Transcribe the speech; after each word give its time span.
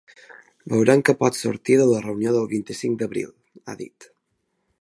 Veurem 0.73 1.03
què 1.09 1.15
pot 1.19 1.37
sortir 1.41 1.77
de 1.81 1.87
la 1.91 2.01
reunió 2.07 2.33
del 2.39 2.49
vint-i-cinc 2.57 2.99
d’abril, 3.03 3.33
ha 3.75 3.81
dit. 3.83 4.13